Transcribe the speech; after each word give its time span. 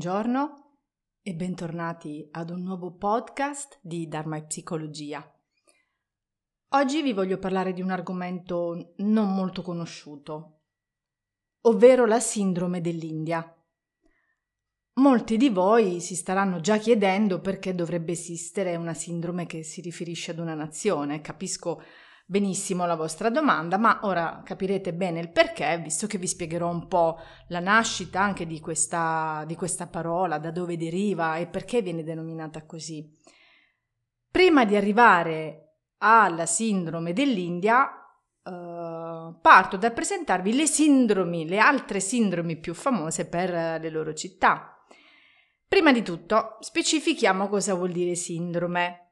Buongiorno 0.00 0.78
e 1.20 1.34
bentornati 1.34 2.26
ad 2.30 2.48
un 2.48 2.62
nuovo 2.62 2.94
podcast 2.94 3.80
di 3.82 4.08
Dharma 4.08 4.38
e 4.38 4.46
Psicologia. 4.46 5.22
Oggi 6.68 7.02
vi 7.02 7.12
voglio 7.12 7.38
parlare 7.38 7.74
di 7.74 7.82
un 7.82 7.90
argomento 7.90 8.94
non 8.96 9.34
molto 9.34 9.60
conosciuto, 9.60 10.60
ovvero 11.66 12.06
la 12.06 12.18
sindrome 12.18 12.80
dell'India. 12.80 13.54
Molti 14.94 15.36
di 15.36 15.50
voi 15.50 16.00
si 16.00 16.16
staranno 16.16 16.60
già 16.60 16.78
chiedendo 16.78 17.42
perché 17.42 17.74
dovrebbe 17.74 18.12
esistere 18.12 18.76
una 18.76 18.94
sindrome 18.94 19.44
che 19.44 19.62
si 19.62 19.82
riferisce 19.82 20.30
ad 20.30 20.38
una 20.38 20.54
nazione. 20.54 21.20
Capisco 21.20 21.82
benissimo 22.30 22.86
la 22.86 22.94
vostra 22.94 23.28
domanda, 23.28 23.76
ma 23.76 23.98
ora 24.02 24.42
capirete 24.44 24.94
bene 24.94 25.18
il 25.18 25.32
perché, 25.32 25.80
visto 25.82 26.06
che 26.06 26.16
vi 26.16 26.28
spiegherò 26.28 26.70
un 26.70 26.86
po' 26.86 27.18
la 27.48 27.58
nascita 27.58 28.20
anche 28.20 28.46
di 28.46 28.60
questa, 28.60 29.42
di 29.48 29.56
questa 29.56 29.88
parola, 29.88 30.38
da 30.38 30.52
dove 30.52 30.76
deriva 30.76 31.38
e 31.38 31.48
perché 31.48 31.82
viene 31.82 32.04
denominata 32.04 32.64
così. 32.66 33.04
Prima 34.30 34.64
di 34.64 34.76
arrivare 34.76 35.78
alla 35.98 36.46
sindrome 36.46 37.12
dell'India, 37.12 37.94
Uh, 38.42 39.38
parto 39.42 39.76
dal 39.76 39.92
presentarvi 39.92 40.54
le 40.54 40.66
sindromi, 40.66 41.46
le 41.46 41.58
altre 41.58 42.00
sindromi 42.00 42.56
più 42.56 42.72
famose 42.72 43.28
per 43.28 43.50
le 43.50 43.90
loro 43.90 44.14
città. 44.14 44.82
Prima 45.68 45.92
di 45.92 46.02
tutto, 46.02 46.56
specifichiamo 46.60 47.48
cosa 47.48 47.74
vuol 47.74 47.92
dire 47.92 48.14
sindrome. 48.14 49.09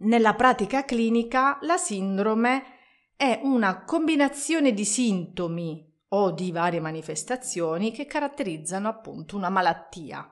Nella 0.00 0.34
pratica 0.34 0.84
clinica 0.84 1.58
la 1.62 1.76
sindrome 1.76 2.74
è 3.16 3.40
una 3.42 3.84
combinazione 3.84 4.72
di 4.74 4.84
sintomi 4.84 5.94
o 6.08 6.32
di 6.32 6.52
varie 6.52 6.80
manifestazioni 6.80 7.92
che 7.92 8.04
caratterizzano 8.04 8.88
appunto 8.88 9.36
una 9.36 9.48
malattia. 9.48 10.30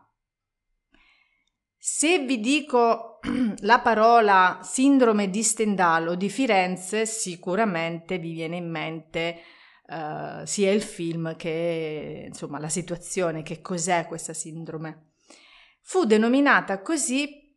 Se 1.76 2.18
vi 2.20 2.40
dico 2.40 3.20
la 3.60 3.80
parola 3.80 4.60
sindrome 4.62 5.30
di 5.30 5.42
Stendhal 5.42 6.16
di 6.16 6.28
Firenze, 6.28 7.06
sicuramente 7.06 8.18
vi 8.18 8.32
viene 8.32 8.56
in 8.56 8.70
mente 8.70 9.40
uh, 9.88 10.44
sia 10.44 10.70
il 10.70 10.82
film 10.82 11.36
che 11.36 12.24
insomma 12.28 12.58
la 12.58 12.68
situazione, 12.68 13.42
che 13.42 13.60
cos'è 13.60 14.06
questa 14.06 14.32
sindrome. 14.32 15.12
Fu 15.80 16.04
denominata 16.04 16.80
così 16.80 17.54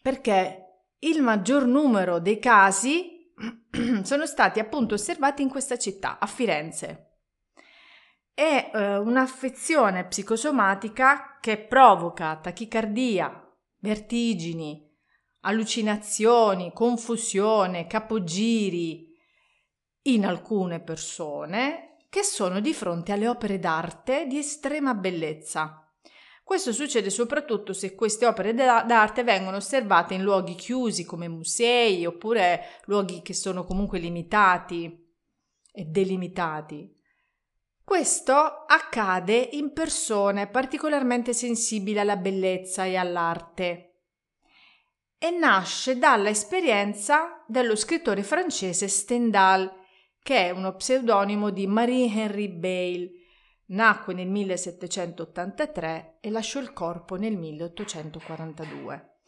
perché 0.00 0.69
il 1.00 1.22
maggior 1.22 1.66
numero 1.66 2.18
dei 2.18 2.38
casi 2.38 3.32
sono 4.02 4.26
stati 4.26 4.58
appunto 4.58 4.94
osservati 4.94 5.42
in 5.42 5.48
questa 5.48 5.78
città, 5.78 6.18
a 6.18 6.26
Firenze. 6.26 7.06
È 8.34 8.70
eh, 8.72 8.96
un'affezione 8.96 10.06
psicosomatica 10.06 11.38
che 11.40 11.58
provoca 11.58 12.36
tachicardia, 12.36 13.48
vertigini, 13.78 14.88
allucinazioni, 15.40 16.72
confusione, 16.72 17.86
capogiri 17.86 19.08
in 20.02 20.26
alcune 20.26 20.80
persone 20.80 21.96
che 22.08 22.22
sono 22.22 22.60
di 22.60 22.74
fronte 22.74 23.12
alle 23.12 23.28
opere 23.28 23.58
d'arte 23.58 24.26
di 24.26 24.38
estrema 24.38 24.94
bellezza. 24.94 25.89
Questo 26.50 26.72
succede 26.72 27.10
soprattutto 27.10 27.72
se 27.72 27.94
queste 27.94 28.26
opere 28.26 28.52
d'arte 28.52 29.22
vengono 29.22 29.58
osservate 29.58 30.14
in 30.14 30.22
luoghi 30.22 30.56
chiusi 30.56 31.04
come 31.04 31.28
musei 31.28 32.04
oppure 32.04 32.80
luoghi 32.86 33.22
che 33.22 33.34
sono 33.34 33.64
comunque 33.64 34.00
limitati 34.00 35.14
e 35.70 35.84
delimitati. 35.84 36.92
Questo 37.84 38.32
accade 38.66 39.50
in 39.52 39.72
persone 39.72 40.48
particolarmente 40.48 41.32
sensibili 41.34 42.00
alla 42.00 42.16
bellezza 42.16 42.84
e 42.84 42.96
all'arte 42.96 44.00
e 45.18 45.30
nasce 45.30 45.98
dalla 45.98 46.30
esperienza 46.30 47.44
dello 47.46 47.76
scrittore 47.76 48.24
francese 48.24 48.88
Stendhal, 48.88 49.72
che 50.20 50.46
è 50.46 50.50
uno 50.50 50.74
pseudonimo 50.74 51.50
di 51.50 51.68
Marie-Henri 51.68 52.48
Bale, 52.48 53.19
Nacque 53.70 54.14
nel 54.14 54.28
1783 54.28 56.18
e 56.20 56.30
lasciò 56.30 56.58
il 56.60 56.72
corpo 56.72 57.16
nel 57.16 57.36
1842. 57.36 59.18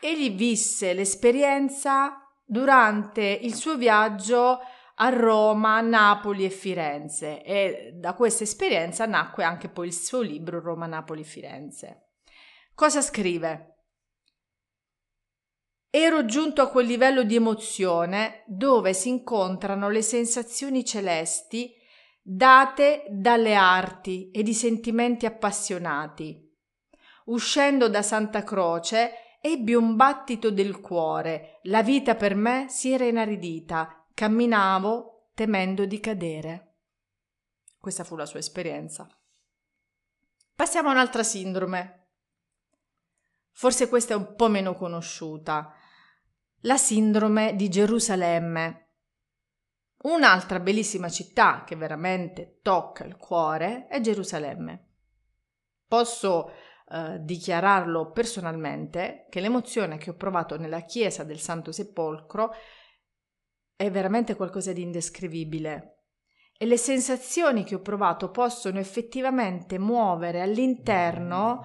Egli 0.00 0.34
visse 0.34 0.92
l'esperienza 0.92 2.28
durante 2.44 3.22
il 3.22 3.54
suo 3.54 3.76
viaggio 3.76 4.58
a 4.96 5.08
Roma, 5.10 5.80
Napoli 5.80 6.44
e 6.44 6.50
Firenze 6.50 7.44
e 7.44 7.92
da 7.94 8.14
questa 8.14 8.42
esperienza 8.42 9.06
nacque 9.06 9.44
anche 9.44 9.68
poi 9.68 9.86
il 9.86 9.94
suo 9.94 10.20
libro 10.20 10.60
Roma, 10.60 10.86
Napoli, 10.86 11.22
Firenze. 11.22 12.08
Cosa 12.74 13.00
scrive? 13.00 13.68
Ero 15.88 16.24
giunto 16.24 16.62
a 16.62 16.68
quel 16.68 16.86
livello 16.86 17.22
di 17.22 17.36
emozione 17.36 18.42
dove 18.46 18.92
si 18.92 19.08
incontrano 19.08 19.88
le 19.88 20.02
sensazioni 20.02 20.84
celesti 20.84 21.80
date 22.22 23.04
dalle 23.10 23.54
arti 23.54 24.30
e 24.30 24.44
di 24.44 24.54
sentimenti 24.54 25.26
appassionati. 25.26 26.48
Uscendo 27.24 27.88
da 27.88 28.02
Santa 28.02 28.44
Croce, 28.44 29.38
ebbi 29.40 29.74
un 29.74 29.96
battito 29.96 30.50
del 30.50 30.80
cuore, 30.80 31.58
la 31.64 31.82
vita 31.82 32.14
per 32.14 32.36
me 32.36 32.66
si 32.68 32.92
era 32.92 33.04
inaridita, 33.04 34.06
camminavo 34.14 35.30
temendo 35.34 35.84
di 35.84 35.98
cadere. 35.98 36.76
Questa 37.78 38.04
fu 38.04 38.14
la 38.14 38.26
sua 38.26 38.38
esperienza. 38.38 39.08
Passiamo 40.54 40.90
a 40.90 40.92
un'altra 40.92 41.24
sindrome. 41.24 42.10
Forse 43.50 43.88
questa 43.88 44.14
è 44.14 44.16
un 44.16 44.36
po' 44.36 44.48
meno 44.48 44.74
conosciuta. 44.74 45.74
La 46.60 46.76
sindrome 46.76 47.56
di 47.56 47.68
Gerusalemme. 47.68 48.91
Un'altra 50.02 50.58
bellissima 50.58 51.08
città 51.08 51.62
che 51.64 51.76
veramente 51.76 52.58
tocca 52.62 53.04
il 53.04 53.16
cuore 53.16 53.86
è 53.86 54.00
Gerusalemme. 54.00 54.88
Posso 55.86 56.50
eh, 56.88 57.18
dichiararlo 57.20 58.10
personalmente 58.10 59.26
che 59.30 59.40
l'emozione 59.40 59.98
che 59.98 60.10
ho 60.10 60.14
provato 60.14 60.58
nella 60.58 60.80
chiesa 60.80 61.22
del 61.22 61.38
Santo 61.38 61.70
Sepolcro 61.70 62.52
è 63.76 63.90
veramente 63.90 64.34
qualcosa 64.34 64.72
di 64.72 64.82
indescrivibile 64.82 66.02
e 66.58 66.66
le 66.66 66.76
sensazioni 66.76 67.64
che 67.64 67.76
ho 67.76 67.80
provato 67.80 68.30
possono 68.30 68.78
effettivamente 68.78 69.78
muovere 69.78 70.40
all'interno 70.40 71.64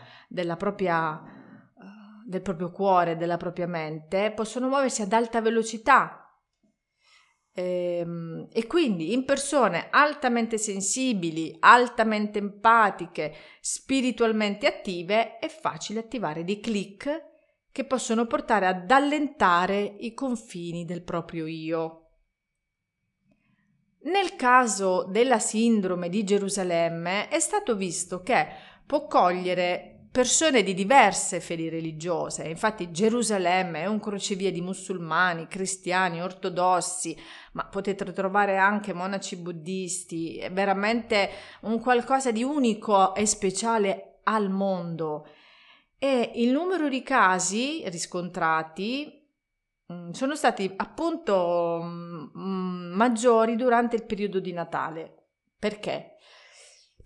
propria, 0.57 1.11
uh, 1.11 2.27
del 2.27 2.41
proprio 2.41 2.71
cuore, 2.71 3.15
della 3.15 3.37
propria 3.37 3.67
mente, 3.67 4.31
possono 4.31 4.67
muoversi 4.67 5.03
ad 5.03 5.13
alta 5.13 5.41
velocità 5.41 6.16
e 7.59 8.65
quindi 8.67 9.13
in 9.13 9.25
persone 9.25 9.87
altamente 9.89 10.59
sensibili, 10.59 11.55
altamente 11.59 12.37
empatiche, 12.37 13.33
spiritualmente 13.59 14.67
attive 14.67 15.39
è 15.39 15.47
facile 15.47 15.99
attivare 15.99 16.43
dei 16.43 16.59
click 16.59 17.25
che 17.71 17.83
possono 17.85 18.27
portare 18.27 18.67
ad 18.67 18.91
allentare 18.91 19.79
i 19.81 20.13
confini 20.13 20.85
del 20.85 21.01
proprio 21.01 21.47
io. 21.47 22.01
Nel 24.03 24.35
caso 24.35 25.05
della 25.05 25.39
sindrome 25.39 26.09
di 26.09 26.23
Gerusalemme 26.23 27.27
è 27.27 27.39
stato 27.39 27.75
visto 27.75 28.21
che 28.21 28.47
può 28.85 29.07
cogliere 29.07 29.96
persone 30.17 30.63
di 30.63 30.73
diverse 30.73 31.39
fedi 31.39 31.69
religiose. 31.69 32.47
Infatti 32.47 32.89
Gerusalemme 32.89 33.81
è 33.81 33.85
un 33.85 33.99
crocevia 33.99 34.51
di 34.51 34.61
musulmani, 34.61 35.45
cristiani, 35.45 36.23
ortodossi, 36.23 37.15
ma 37.51 37.67
potete 37.67 38.11
trovare 38.13 38.57
anche 38.57 38.93
monaci 38.93 39.35
buddisti, 39.35 40.37
è 40.37 40.51
veramente 40.51 41.29
un 41.61 41.79
qualcosa 41.79 42.31
di 42.31 42.41
unico 42.41 43.13
e 43.13 43.27
speciale 43.27 44.21
al 44.23 44.49
mondo. 44.49 45.27
E 45.99 46.31
il 46.33 46.51
numero 46.51 46.89
di 46.89 47.03
casi 47.03 47.87
riscontrati 47.87 49.23
mm, 49.93 50.09
sono 50.13 50.35
stati 50.35 50.73
appunto 50.77 51.79
mm, 51.83 52.91
maggiori 52.91 53.55
durante 53.55 53.95
il 53.95 54.03
periodo 54.03 54.39
di 54.39 54.51
Natale. 54.51 55.13
Perché? 55.59 56.16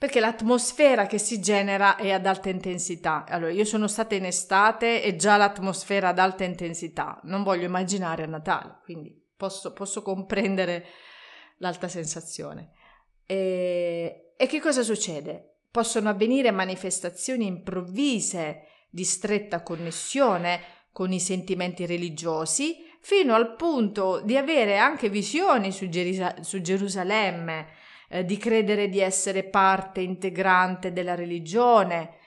Perché 0.01 0.19
l'atmosfera 0.19 1.06
che 1.06 1.19
si 1.19 1.39
genera 1.39 1.95
è 1.95 2.09
ad 2.09 2.25
alta 2.25 2.50
intensità. 2.50 3.24
Allora, 3.27 3.51
io 3.51 3.65
sono 3.65 3.88
stata 3.88 4.15
in 4.15 4.25
estate 4.25 5.03
e 5.03 5.15
già 5.15 5.38
l'atmosfera 5.38 6.07
ad 6.07 6.18
alta 6.18 6.44
intensità, 6.44 7.19
non 7.25 7.44
voglio 7.44 7.65
immaginare 7.65 8.24
a 8.24 8.25
Natale, 8.25 8.80
quindi 8.83 9.15
posso, 9.38 9.74
posso 9.74 10.01
comprendere 10.01 10.88
l'alta 11.59 11.88
sensazione. 11.88 12.71
E, 13.27 14.33
e 14.36 14.48
che 14.48 14.59
cosa 14.59 14.81
succede? 14.81 15.57
Possono 15.69 16.09
avvenire 16.09 16.50
manifestazioni 16.50 17.45
improvvise 17.45 18.63
di 18.89 19.04
stretta 19.04 19.62
connessione 19.62 20.62
con 20.92 21.13
i 21.13 21.19
sentimenti 21.19 21.86
religiosi, 21.86 22.77
fino 23.01 23.36
al 23.36 23.56
punto 23.56 24.21
di 24.21 24.36
avere 24.36 24.80
anche 24.80 25.09
visioni 25.09 25.71
su, 25.71 25.89
Gerisa- 25.89 26.42
su 26.42 26.59
Gerusalemme 26.59 27.81
eh, 28.11 28.25
di 28.25 28.37
credere 28.37 28.89
di 28.89 28.99
essere 28.99 29.43
parte 29.43 30.01
integrante 30.01 30.91
della 30.91 31.15
religione. 31.15 32.17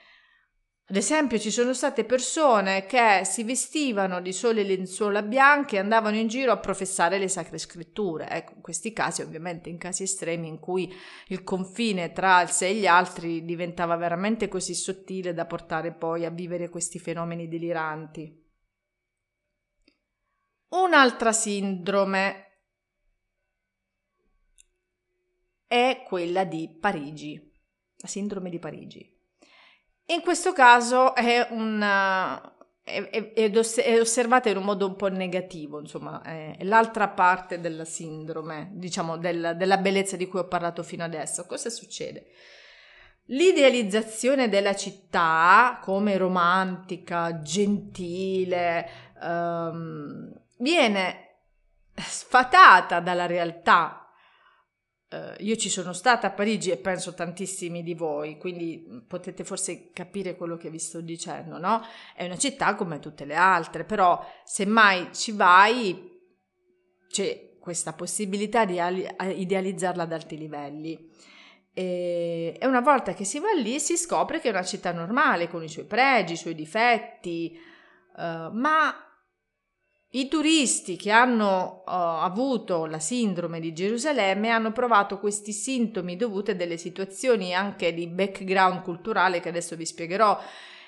Ad 0.87 0.95
esempio, 0.95 1.39
ci 1.39 1.49
sono 1.49 1.73
state 1.73 2.05
persone 2.05 2.85
che 2.85 3.21
si 3.23 3.43
vestivano 3.43 4.21
di 4.21 4.31
sole 4.31 4.63
lenzuola 4.63 5.23
bianche 5.23 5.75
e 5.75 5.79
andavano 5.79 6.15
in 6.15 6.27
giro 6.27 6.51
a 6.51 6.57
professare 6.57 7.17
le 7.17 7.27
sacre 7.27 7.57
scritture. 7.57 8.29
Ecco, 8.29 8.53
in 8.55 8.61
questi 8.61 8.93
casi, 8.93 9.21
ovviamente, 9.21 9.69
in 9.69 9.77
casi 9.77 10.03
estremi 10.03 10.47
in 10.47 10.59
cui 10.59 10.93
il 11.27 11.43
confine 11.43 12.11
tra 12.11 12.41
il 12.41 12.49
sé 12.49 12.67
e 12.67 12.75
gli 12.75 12.85
altri 12.85 13.45
diventava 13.45 13.95
veramente 13.95 14.47
così 14.47 14.75
sottile 14.75 15.33
da 15.33 15.45
portare 15.45 15.91
poi 15.91 16.23
a 16.23 16.29
vivere 16.29 16.69
questi 16.69 16.99
fenomeni 16.99 17.47
deliranti. 17.47 18.43
Un'altra 20.69 21.31
sindrome 21.31 22.45
è 25.75 26.03
quella 26.05 26.45
di 26.45 26.69
Parigi, 26.79 27.51
la 27.97 28.07
sindrome 28.07 28.49
di 28.49 28.59
Parigi. 28.59 29.13
In 30.07 30.21
questo 30.21 30.53
caso 30.53 31.15
è, 31.15 31.47
una, 31.49 32.39
è, 32.81 33.09
è, 33.09 33.33
è, 33.33 33.99
osservata 33.99 34.49
in 34.49 34.57
un 34.57 34.63
modo 34.63 34.87
un 34.87 34.95
po' 34.95 35.09
negativo, 35.09 35.79
insomma, 35.79 36.21
è, 36.21 36.57
l'altra 36.61 37.09
parte 37.09 37.59
della 37.59 37.83
sindrome, 37.83 38.69
diciamo, 38.73 39.17
del, 39.17 39.55
della 39.57 39.77
bellezza 39.77 40.15
di 40.15 40.27
cui 40.27 40.39
ho 40.39 40.47
parlato 40.47 40.81
fino 40.81 41.03
adesso. 41.03 41.45
Cosa 41.45 41.69
succede? 41.69 42.27
L'idealizzazione 43.29 44.47
della 44.47 44.75
città 44.75 45.79
come 45.81 46.15
romantica, 46.15 47.41
gentile, 47.41 48.87
um, 49.19 50.31
viene 50.59 51.39
sfatata 51.95 52.99
dalla 52.99 53.25
realtà 53.25 54.04
Uh, 55.15 55.33
io 55.43 55.55
ci 55.55 55.69
sono 55.69 55.93
stata 55.93 56.27
a 56.27 56.31
Parigi 56.31 56.71
e 56.71 56.77
penso 56.77 57.13
tantissimi 57.13 57.83
di 57.83 57.93
voi, 57.93 58.37
quindi 58.37 58.85
mm, 58.85 58.97
potete 59.07 59.45
forse 59.45 59.91
capire 59.93 60.35
quello 60.35 60.57
che 60.57 60.69
vi 60.69 60.79
sto 60.79 60.99
dicendo, 60.99 61.57
no? 61.57 61.81
È 62.13 62.25
una 62.25 62.37
città 62.37 62.75
come 62.75 62.99
tutte 62.99 63.23
le 63.23 63.35
altre, 63.35 63.85
però 63.85 64.19
se 64.43 64.65
mai 64.65 65.09
ci 65.13 65.31
vai 65.31 66.11
c'è 67.07 67.57
questa 67.59 67.93
possibilità 67.93 68.65
di 68.65 68.81
idealizzarla 69.35 70.03
ad 70.03 70.11
alti 70.11 70.37
livelli. 70.37 71.09
E, 71.73 72.57
una 72.63 72.81
volta 72.81 73.13
che 73.13 73.23
si 73.23 73.39
va 73.39 73.53
lì 73.53 73.79
si 73.79 73.97
scopre 73.97 74.39
che 74.39 74.49
è 74.49 74.51
una 74.51 74.63
città 74.63 74.91
normale, 74.91 75.47
con 75.47 75.63
i 75.63 75.69
suoi 75.69 75.85
pregi, 75.85 76.33
i 76.33 76.37
suoi 76.37 76.55
difetti, 76.55 77.57
uh, 78.17 78.51
ma 78.51 78.93
i 80.15 80.29
turisti 80.29 80.95
che 80.95 81.11
hanno 81.11 81.83
uh, 81.85 81.91
avuto 81.91 82.85
la 82.85 82.99
sindrome 82.99 83.59
di 83.59 83.73
Gerusalemme 83.73 84.49
hanno 84.49 84.71
provato 84.71 85.19
questi 85.19 85.51
sintomi 85.51 86.15
dovuti 86.15 86.51
a 86.51 86.55
delle 86.55 86.77
situazioni 86.77 87.53
anche 87.53 87.93
di 87.93 88.07
background 88.07 88.81
culturale 88.81 89.41
che 89.41 89.49
adesso 89.49 89.75
vi 89.75 89.85
spiegherò, 89.85 90.39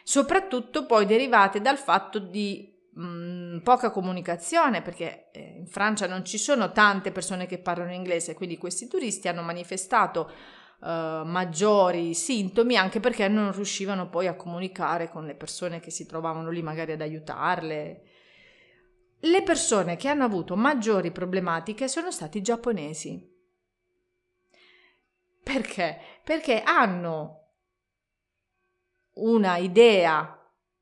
soprattutto 0.02 0.86
poi 0.86 1.06
derivate 1.06 1.60
dal 1.60 1.78
fatto 1.78 2.20
di 2.20 2.74
mh, 2.94 3.06
mm, 3.06 3.58
poca 3.60 3.92
comunicazione, 3.92 4.82
perché 4.82 5.30
eh, 5.34 5.56
in 5.58 5.68
Francia 5.68 6.08
non 6.08 6.24
ci 6.24 6.38
sono 6.38 6.72
tante 6.72 7.12
persone 7.12 7.48
che 7.48 7.58
parlano 7.58 7.92
inglese, 7.92 8.34
quindi 8.34 8.58
questi 8.58 8.88
turisti 8.88 9.28
hanno 9.28 9.42
manifestato 9.44 10.32
Uh, 10.80 11.26
maggiori 11.26 12.14
sintomi 12.14 12.78
anche 12.78 13.00
perché 13.00 13.28
non 13.28 13.52
riuscivano 13.52 14.10
poi 14.10 14.28
a 14.28 14.36
comunicare 14.36 15.10
con 15.10 15.26
le 15.26 15.34
persone 15.34 15.80
che 15.80 15.90
si 15.90 16.06
trovavano 16.06 16.52
lì 16.52 16.62
magari 16.62 16.92
ad 16.92 17.02
aiutarle 17.02 18.04
le 19.22 19.44
persone 19.44 19.96
che 19.96 20.08
hanno 20.08 20.24
avuto 20.24 20.56
maggiori 20.56 21.12
problematiche 21.12 21.88
sono 21.88 22.12
stati 22.12 22.38
i 22.38 22.44
giapponesi. 22.44 23.36
Perché? 25.44 26.00
Perché 26.24 26.62
hanno 26.62 27.52
una 29.14 29.58
idea 29.58 30.34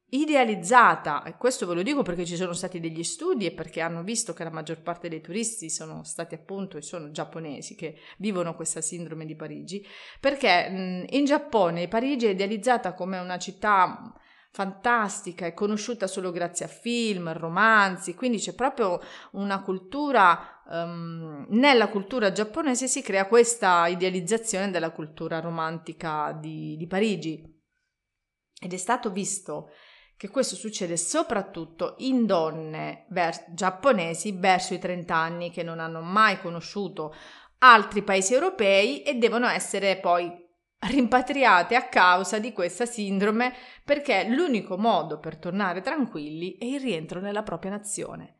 idealizzata, 0.09 1.23
e 1.23 1.35
questo 1.37 1.65
ve 1.65 1.73
lo 1.73 1.83
dico 1.83 2.01
perché 2.01 2.25
ci 2.25 2.35
sono 2.35 2.53
stati 2.53 2.79
degli 2.79 3.03
studi 3.03 3.45
e 3.45 3.51
perché 3.51 3.81
hanno 3.81 4.03
visto 4.03 4.33
che 4.33 4.43
la 4.43 4.49
maggior 4.49 4.81
parte 4.81 5.09
dei 5.09 5.21
turisti 5.21 5.69
sono 5.69 6.03
stati 6.03 6.35
appunto 6.35 6.77
e 6.77 6.81
sono 6.81 7.11
giapponesi 7.11 7.75
che 7.75 7.97
vivono 8.17 8.55
questa 8.55 8.81
sindrome 8.81 9.25
di 9.25 9.35
Parigi, 9.35 9.85
perché 10.19 11.05
in 11.09 11.25
Giappone 11.25 11.87
Parigi 11.87 12.27
è 12.27 12.29
idealizzata 12.29 12.93
come 12.93 13.17
una 13.19 13.37
città 13.37 14.13
fantastica, 14.55 15.45
è 15.45 15.53
conosciuta 15.53 16.07
solo 16.07 16.31
grazie 16.31 16.63
a 16.63 16.69
film, 16.69 17.33
romanzi, 17.33 18.15
quindi 18.15 18.37
c'è 18.37 18.55
proprio 18.55 19.01
una 19.31 19.61
cultura, 19.61 20.61
um, 20.67 21.45
nella 21.49 21.89
cultura 21.89 22.31
giapponese 22.31 22.87
si 22.87 23.01
crea 23.01 23.27
questa 23.27 23.85
idealizzazione 23.87 24.71
della 24.71 24.91
cultura 24.91 25.41
romantica 25.41 26.31
di, 26.31 26.77
di 26.77 26.87
Parigi. 26.87 27.43
Ed 28.57 28.71
è 28.71 28.77
stato 28.77 29.11
visto 29.11 29.71
che 30.15 30.29
questo 30.29 30.55
succede 30.55 30.95
soprattutto 30.95 31.95
in 31.97 32.25
donne 32.25 33.07
ver- 33.09 33.53
giapponesi 33.53 34.31
verso 34.31 34.73
i 34.73 34.79
30 34.79 35.13
anni 35.13 35.51
che 35.51 35.63
non 35.63 35.81
hanno 35.81 35.99
mai 35.99 36.39
conosciuto 36.39 37.13
altri 37.57 38.03
paesi 38.03 38.33
europei 38.33 39.01
e 39.01 39.15
devono 39.15 39.47
essere 39.47 39.97
poi 39.97 40.44
rimpatriate 40.87 41.75
a 41.75 41.87
causa 41.87 42.39
di 42.39 42.53
questa 42.53 42.85
sindrome 42.85 43.53
perché 43.83 44.27
l'unico 44.27 44.77
modo 44.77 45.19
per 45.19 45.37
tornare 45.37 45.81
tranquilli 45.81 46.57
è 46.57 46.65
il 46.65 46.79
rientro 46.79 47.19
nella 47.19 47.43
propria 47.43 47.71
nazione. 47.71 48.39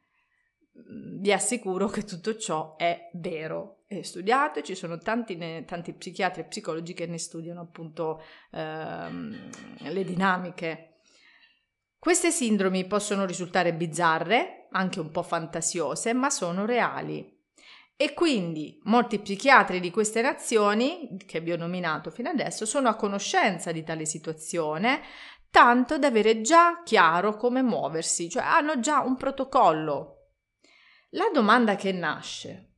Mm, 0.78 1.22
vi 1.22 1.32
assicuro 1.32 1.88
che 1.88 2.04
tutto 2.04 2.36
ciò 2.38 2.76
è 2.76 3.10
vero, 3.14 3.84
è 3.88 4.02
studiato 4.02 4.60
e 4.60 4.64
ci 4.64 4.76
sono 4.76 4.98
tanti, 4.98 5.38
tanti 5.66 5.94
psichiatri 5.94 6.42
e 6.42 6.46
psicologi 6.46 6.94
che 6.94 7.06
ne 7.08 7.18
studiano 7.18 7.62
appunto 7.62 8.22
ehm, 8.52 9.50
le 9.80 10.04
dinamiche. 10.04 11.00
Queste 11.98 12.30
sindromi 12.30 12.86
possono 12.86 13.26
risultare 13.26 13.74
bizzarre, 13.74 14.68
anche 14.72 15.00
un 15.00 15.10
po' 15.10 15.24
fantasiose, 15.24 16.14
ma 16.14 16.30
sono 16.30 16.66
reali. 16.66 17.35
E 17.98 18.14
quindi 18.14 18.80
molti 18.84 19.20
psichiatri 19.20 19.80
di 19.80 19.90
queste 19.90 20.22
nazioni, 20.22 21.18
che 21.26 21.40
vi 21.40 21.54
ho 21.54 21.58
nominato 21.58 22.12
fino 22.12 22.30
adesso, 22.30 22.66
sono 22.66 22.90
a 22.90 22.96
conoscenza 22.96 23.72
di 23.72 23.84
tale 23.84 24.06
situazione, 24.06 25.02
tanto 25.50 25.98
da 25.98 26.08
avere 26.08 26.42
già 26.42 26.82
chiaro 26.84 27.38
come 27.38 27.62
muoversi, 27.62 28.30
cioè 28.30 28.44
hanno 28.44 28.80
già 28.82 29.00
un 29.00 29.16
protocollo. 29.16 30.32
La 31.12 31.30
domanda 31.34 31.76
che 31.76 31.94
nasce 31.94 32.74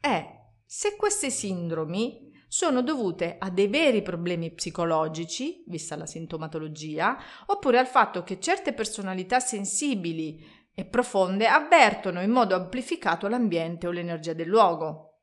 è 0.00 0.26
se 0.64 0.96
queste 0.96 1.28
sindromi 1.28 2.32
sono 2.48 2.80
dovute 2.82 3.36
a 3.38 3.50
dei 3.50 3.66
veri 3.66 4.00
problemi 4.00 4.54
psicologici, 4.54 5.64
vista 5.66 5.96
la 5.96 6.06
sintomatologia, 6.06 7.18
oppure 7.46 7.78
al 7.78 7.86
fatto 7.86 8.22
che 8.22 8.40
certe 8.40 8.72
personalità 8.72 9.40
sensibili 9.40 10.42
e 10.74 10.84
profonde 10.84 11.46
avvertono 11.46 12.20
in 12.20 12.30
modo 12.30 12.56
amplificato 12.56 13.28
l'ambiente 13.28 13.86
o 13.86 13.92
l'energia 13.92 14.32
del 14.32 14.48
luogo. 14.48 15.20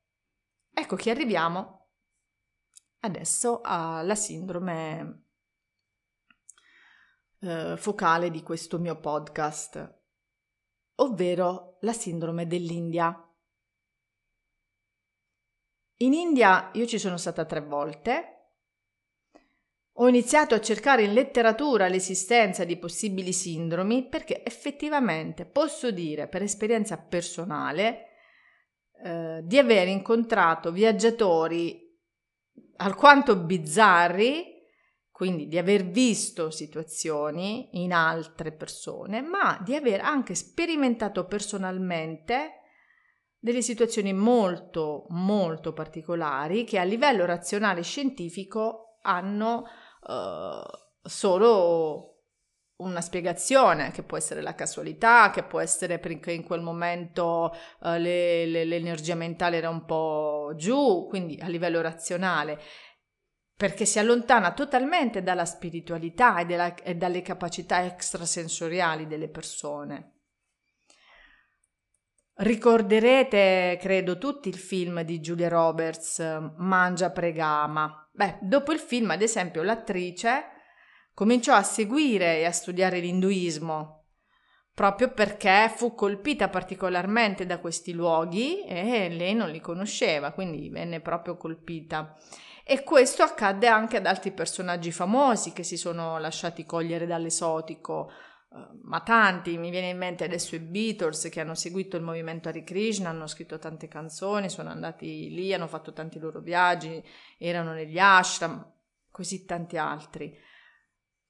Ecco 0.73 0.95
che 0.95 1.11
arriviamo 1.11 1.89
adesso 2.99 3.59
alla 3.61 4.15
sindrome 4.15 5.25
eh, 7.39 7.75
focale 7.75 8.31
di 8.31 8.41
questo 8.41 8.79
mio 8.79 8.97
podcast, 8.97 9.99
ovvero 10.95 11.77
la 11.81 11.93
sindrome 11.93 12.47
dell'India. 12.47 13.27
In 15.97 16.13
India 16.13 16.69
io 16.73 16.85
ci 16.85 16.97
sono 16.97 17.17
stata 17.17 17.43
tre 17.45 17.61
volte 17.61 18.30
ho 19.95 20.07
iniziato 20.07 20.55
a 20.55 20.61
cercare 20.61 21.03
in 21.03 21.13
letteratura 21.13 21.87
l'esistenza 21.87 22.63
di 22.63 22.77
possibili 22.77 23.33
sindromi 23.33 24.07
perché 24.07 24.43
effettivamente 24.43 25.45
posso 25.45 25.91
dire 25.91 26.27
per 26.27 26.41
esperienza 26.41 26.97
personale 26.97 28.07
eh, 29.03 29.41
di 29.43 29.57
aver 29.57 29.87
incontrato 29.87 30.71
viaggiatori 30.71 31.89
alquanto 32.77 33.35
bizzarri, 33.35 34.59
quindi 35.11 35.47
di 35.47 35.57
aver 35.57 35.85
visto 35.85 36.49
situazioni 36.49 37.69
in 37.83 37.93
altre 37.93 38.51
persone, 38.51 39.21
ma 39.21 39.59
di 39.63 39.75
aver 39.75 40.01
anche 40.01 40.33
sperimentato 40.35 41.25
personalmente 41.25 42.61
delle 43.37 43.61
situazioni 43.61 44.13
molto 44.13 45.05
molto 45.09 45.73
particolari 45.73 46.63
che 46.63 46.79
a 46.79 46.83
livello 46.83 47.25
razionale 47.25 47.81
scientifico 47.81 48.99
hanno 49.01 49.65
uh, 50.07 50.61
solo 51.01 52.07
una 52.77 53.01
spiegazione, 53.01 53.91
che 53.91 54.03
può 54.03 54.17
essere 54.17 54.41
la 54.41 54.55
casualità, 54.55 55.29
che 55.29 55.43
può 55.43 55.59
essere 55.59 55.99
perché 55.99 56.31
in 56.31 56.43
quel 56.43 56.61
momento 56.61 57.55
uh, 57.81 57.89
le, 57.97 58.45
le, 58.45 58.65
l'energia 58.65 59.15
mentale 59.15 59.57
era 59.57 59.69
un 59.69 59.85
po' 59.85 60.53
giù, 60.55 61.07
quindi 61.07 61.39
a 61.41 61.47
livello 61.47 61.81
razionale, 61.81 62.59
perché 63.55 63.85
si 63.85 63.99
allontana 63.99 64.53
totalmente 64.53 65.21
dalla 65.21 65.45
spiritualità 65.45 66.39
e, 66.39 66.45
della, 66.45 66.73
e 66.75 66.95
dalle 66.95 67.21
capacità 67.21 67.85
extrasensoriali 67.85 69.05
delle 69.05 69.29
persone. 69.29 70.20
Ricorderete, 72.41 73.77
credo, 73.79 74.17
tutti 74.17 74.49
il 74.49 74.57
film 74.57 75.03
di 75.03 75.19
Julia 75.19 75.47
Roberts, 75.47 76.19
Mangia 76.57 77.11
Pregama. 77.11 78.09
Beh, 78.11 78.39
dopo 78.41 78.71
il 78.71 78.79
film, 78.79 79.11
ad 79.11 79.21
esempio, 79.21 79.61
l'attrice 79.61 80.45
cominciò 81.13 81.53
a 81.53 81.61
seguire 81.61 82.39
e 82.39 82.45
a 82.45 82.51
studiare 82.51 82.97
l'induismo, 82.97 84.05
proprio 84.73 85.11
perché 85.11 85.71
fu 85.75 85.93
colpita 85.93 86.49
particolarmente 86.49 87.45
da 87.45 87.59
questi 87.59 87.93
luoghi 87.93 88.63
e 88.65 89.07
lei 89.09 89.35
non 89.35 89.51
li 89.51 89.59
conosceva, 89.59 90.31
quindi 90.31 90.67
venne 90.69 90.99
proprio 90.99 91.37
colpita. 91.37 92.17
E 92.63 92.81
questo 92.81 93.21
accadde 93.21 93.67
anche 93.67 93.97
ad 93.97 94.07
altri 94.07 94.31
personaggi 94.31 94.91
famosi 94.91 95.53
che 95.53 95.61
si 95.61 95.77
sono 95.77 96.17
lasciati 96.17 96.65
cogliere 96.65 97.05
dall'esotico, 97.05 98.09
ma 98.81 98.99
tanti, 98.99 99.57
mi 99.57 99.69
viene 99.69 99.89
in 99.89 99.97
mente 99.97 100.25
adesso 100.25 100.55
i 100.55 100.59
Beatles 100.59 101.29
che 101.31 101.39
hanno 101.39 101.55
seguito 101.55 101.95
il 101.95 102.03
movimento 102.03 102.49
Hare 102.49 102.63
Krishna, 102.63 103.09
hanno 103.09 103.27
scritto 103.27 103.57
tante 103.57 103.87
canzoni, 103.87 104.49
sono 104.49 104.69
andati 104.69 105.29
lì, 105.29 105.53
hanno 105.53 105.67
fatto 105.67 105.93
tanti 105.93 106.19
loro 106.19 106.41
viaggi, 106.41 107.01
erano 107.37 107.71
negli 107.71 107.97
ashram, 107.97 108.69
così 109.09 109.45
tanti 109.45 109.77
altri. 109.77 110.37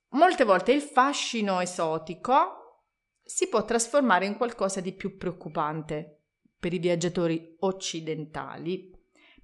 Molte 0.10 0.44
volte 0.44 0.72
il 0.72 0.82
fascino 0.82 1.62
esotico 1.62 2.90
si 3.24 3.48
può 3.48 3.64
trasformare 3.64 4.26
in 4.26 4.36
qualcosa 4.36 4.82
di 4.82 4.94
più 4.94 5.16
preoccupante 5.16 6.24
per 6.60 6.74
i 6.74 6.80
viaggiatori 6.80 7.56
occidentali. 7.60 8.92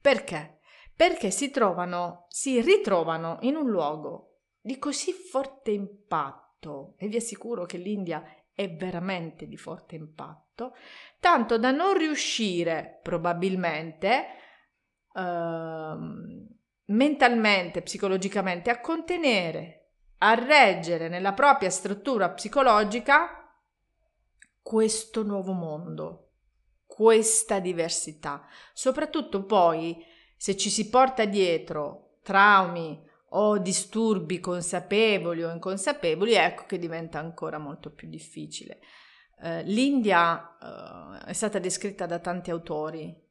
Perché? 0.01 0.59
Perché 0.95 1.29
si 1.29 1.51
trovano, 1.51 2.25
si 2.29 2.59
ritrovano 2.59 3.37
in 3.41 3.55
un 3.55 3.69
luogo 3.69 4.39
di 4.59 4.79
così 4.79 5.11
forte 5.11 5.71
impatto, 5.71 6.46
e 6.97 7.07
vi 7.07 7.17
assicuro 7.17 7.65
che 7.65 7.77
l'India 7.77 8.23
è 8.53 8.73
veramente 8.73 9.47
di 9.47 9.57
forte 9.57 9.95
impatto, 9.95 10.75
tanto 11.19 11.57
da 11.57 11.71
non 11.71 11.97
riuscire 11.97 12.99
probabilmente 13.03 14.25
uh, 15.13 16.47
mentalmente, 16.85 17.81
psicologicamente 17.83 18.69
a 18.71 18.79
contenere 18.79 19.77
a 20.19 20.33
reggere 20.33 21.09
nella 21.09 21.33
propria 21.33 21.69
struttura 21.69 22.31
psicologica 22.31 23.47
questo 24.61 25.23
nuovo 25.23 25.53
mondo, 25.53 26.31
questa 26.85 27.59
diversità. 27.59 28.47
Soprattutto 28.73 29.45
poi 29.45 30.03
se 30.35 30.57
ci 30.57 30.69
si 30.69 30.89
porta 30.89 31.25
dietro 31.25 32.17
traumi 32.23 33.06
o 33.29 33.57
disturbi 33.57 34.39
consapevoli 34.39 35.43
o 35.43 35.51
inconsapevoli, 35.51 36.33
ecco 36.33 36.65
che 36.65 36.79
diventa 36.79 37.19
ancora 37.19 37.57
molto 37.57 37.91
più 37.91 38.07
difficile. 38.07 38.79
Eh, 39.41 39.63
L'India 39.63 40.57
eh, 40.57 41.25
è 41.25 41.33
stata 41.33 41.59
descritta 41.59 42.05
da 42.05 42.19
tanti 42.19 42.51
autori 42.51 43.25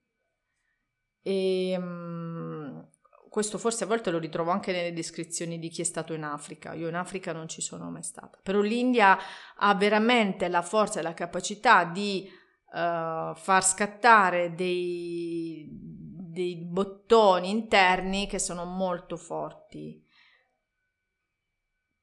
e 1.23 1.75
um, 1.77 2.89
questo 3.29 3.59
forse 3.59 3.85
a 3.85 3.87
volte 3.87 4.11
lo 4.11 4.19
ritrovo 4.19 4.51
anche 4.51 4.71
nelle 4.71 4.93
descrizioni 4.93 5.59
di 5.59 5.69
chi 5.69 5.81
è 5.81 5.85
stato 5.85 6.13
in 6.13 6.23
Africa. 6.23 6.73
Io 6.75 6.89
in 6.89 6.95
Africa 6.95 7.33
non 7.33 7.49
ci 7.49 7.61
sono 7.61 7.91
mai 7.91 8.03
stata. 8.05 8.39
Però 8.43 8.61
l'India 8.61 9.19
ha 9.57 9.75
veramente 9.75 10.49
la 10.49 10.63
forza 10.63 11.01
e 11.01 11.03
la 11.03 11.15
capacità 11.15 11.85
di 11.85 12.29
uh, 12.29 13.35
far 13.35 13.65
scattare 13.65 14.55
dei, 14.55 15.96
dei 16.37 16.57
bottoni 16.57 17.49
interni 17.49 18.27
che 18.27 18.39
sono 18.39 18.67
molto 18.67 19.17
forti. 19.17 20.05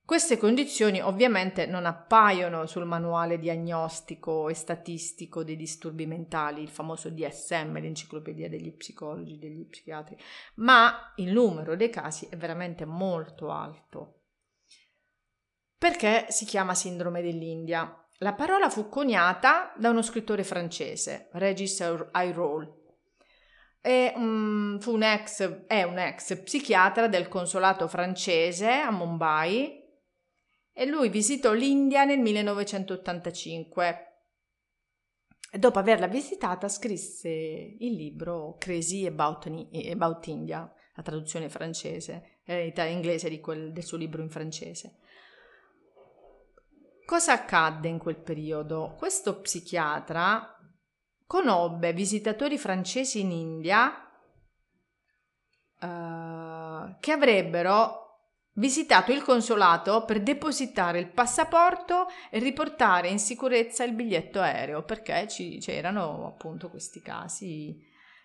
Queste 0.04 0.38
condizioni 0.38 1.00
ovviamente 1.02 1.68
non 1.68 1.86
appaiono 1.86 2.66
sul 2.66 2.86
manuale 2.86 3.38
diagnostico 3.38 4.50
e 4.50 4.56
statistico 4.56 5.44
dei 5.44 5.56
disturbi 5.56 6.08
mentali, 6.08 6.64
il 6.64 6.70
famoso 6.70 7.12
DSM, 7.12 7.80
l'enciclopedia 7.80 8.50
degli 8.50 8.76
psicologi, 8.76 9.38
degli 9.38 9.66
psichiatri, 9.68 10.18
ma 10.56 11.14
il 11.18 11.32
numero 11.32 11.76
dei 11.76 11.92
casi 11.92 12.26
è 12.26 12.36
veramente 12.36 12.86
molto 12.86 13.52
alto. 13.52 14.22
Perché 15.78 16.26
si 16.30 16.46
chiama 16.46 16.74
sindrome 16.74 17.22
dell'India? 17.22 18.04
La 18.18 18.34
parola 18.34 18.70
fu 18.70 18.90
coniata 18.90 19.74
da 19.78 19.90
uno 19.90 20.02
scrittore 20.02 20.44
francese, 20.44 21.30
Regis 21.34 21.82
Ayrol, 22.12 22.83
e, 23.86 24.14
um, 24.16 24.80
fu 24.80 24.94
un 24.94 25.04
ex, 25.04 25.66
è 25.68 25.84
un 25.84 26.00
ex 26.00 26.42
psichiatra 26.42 27.10
del 27.10 27.28
consolato 27.28 27.90
francese 27.90 28.72
a 28.72 28.92
Mumbai 28.92 29.84
e 30.72 30.86
lui 30.86 31.10
visitò 31.10 31.52
l'India 31.52 32.06
nel 32.06 32.20
1985. 32.20 34.08
E 35.52 35.60
dopo 35.60 35.80
averla 35.80 36.08
visitata 36.08 36.70
scrisse 36.70 37.30
il 37.30 37.94
libro 37.96 38.56
Crazy 38.58 39.06
About, 39.06 39.52
About 39.92 40.28
India, 40.28 40.74
la 40.96 41.04
traduzione 41.04 41.50
francese, 41.50 42.40
eh, 42.46 42.74
inglese 42.90 43.38
quel, 43.42 43.74
del 43.74 43.84
suo 43.84 43.98
libro 43.98 44.22
in 44.22 44.30
francese. 44.30 45.00
Cosa 47.06 47.34
accadde 47.34 47.90
in 47.90 47.98
quel 47.98 48.16
periodo? 48.16 48.96
Questo 48.98 49.42
psichiatra 49.42 50.58
conobbe 51.34 51.94
visitatori 51.94 52.60
francesi 52.60 53.22
in 53.22 53.32
India 53.32 53.88
uh, 55.82 56.96
che 57.00 57.12
avrebbero 57.12 58.20
visitato 58.54 59.12
il 59.12 59.24
consolato 59.24 60.06
per 60.06 60.22
depositare 60.22 61.00
il 61.00 61.10
passaporto 61.10 62.06
e 62.30 62.38
riportare 62.38 63.08
in 63.08 63.18
sicurezza 63.18 63.84
il 63.84 63.94
biglietto 63.94 64.42
aereo 64.42 64.84
perché 64.84 65.28
ci, 65.28 65.58
c'erano 65.58 66.28
appunto 66.28 66.70
questi 66.70 67.02
casi 67.02 67.84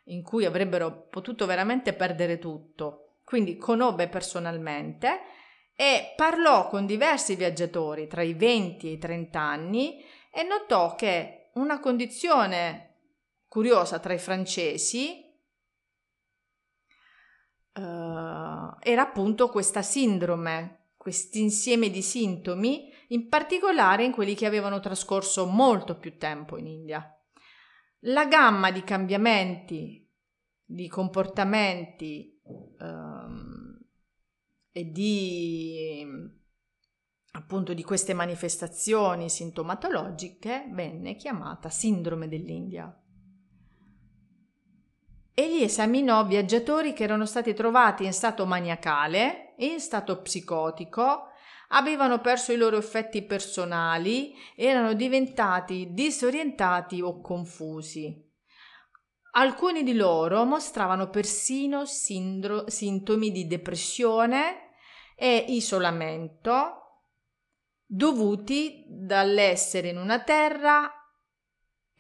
in 0.09 0.23
cui 0.23 0.45
avrebbero 0.45 1.07
potuto 1.09 1.47
veramente 1.47 1.95
perdere 1.95 2.39
tutto. 2.39 3.21
Quindi 3.25 3.57
conobbe 3.57 4.09
personalmente 4.09 5.21
e 5.75 6.13
parlò 6.15 6.69
con 6.69 6.85
diversi 6.85 7.37
viaggiatori 7.37 8.07
tra 8.07 8.21
i 8.21 8.35
20 8.35 8.87
e 8.87 8.91
i 8.91 8.99
30 8.99 9.41
anni 9.41 10.05
e 10.31 10.43
notò 10.43 10.95
che 10.95 11.49
una 11.55 11.81
condizione 11.81 12.88
curiosa 13.49 13.99
tra 13.99 14.13
i 14.13 14.19
francesi 14.19 15.25
uh, 17.73 18.77
era 18.81 19.03
appunto 19.03 19.49
questa 19.49 19.83
sindrome, 19.83 20.91
questo 20.97 21.39
insieme 21.39 21.91
di 21.91 22.03
sintomi, 22.03 22.93
in 23.09 23.29
particolare 23.29 24.05
in 24.05 24.13
quelli 24.13 24.35
che 24.35 24.47
avevano 24.47 24.81
trascorso 24.81 25.47
molto 25.47 25.99
più 25.99 26.19
tempo 26.19 26.57
in 26.57 26.67
India. 26.67 27.11
La 28.03 28.27
gamma 28.27 28.71
di 28.71 28.85
cambiamenti, 28.85 30.07
di 30.65 30.87
comportamenti 30.89 32.41
um, 32.79 33.79
e 34.71 34.91
di 34.91 36.07
appunto 37.33 37.73
di 37.73 37.83
queste 37.83 38.15
manifestazioni 38.15 39.29
sintomatologiche 39.29 40.69
venne 40.71 41.17
chiamata 41.17 41.71
sindrome 41.71 42.29
dell'India. 42.29 42.95
Egli 45.39 45.63
esaminò 45.63 46.27
viaggiatori 46.27 46.93
che 46.93 47.05
erano 47.05 47.25
stati 47.25 47.55
trovati 47.55 48.05
in 48.05 48.13
stato 48.13 48.45
maniacale 48.45 49.55
e 49.55 49.67
in 49.67 49.79
stato 49.79 50.21
psicotico, 50.21 51.29
avevano 51.69 52.21
perso 52.21 52.51
i 52.51 52.57
loro 52.57 52.77
effetti 52.77 53.23
personali, 53.23 54.35
erano 54.57 54.95
diventati 54.95 55.93
disorientati 55.93 57.01
o 57.01 57.21
confusi. 57.21 58.21
Alcuni 59.35 59.85
di 59.85 59.95
loro 59.95 60.45
mostravano 60.45 61.09
persino 61.09 61.85
sindro- 61.85 62.69
sintomi 62.69 63.31
di 63.31 63.47
depressione 63.47 64.73
e 65.15 65.45
isolamento 65.51 67.05
dovuti 67.87 68.87
dall'essere 68.89 69.91
in 69.91 69.99
una 69.99 70.19
terra 70.19 70.98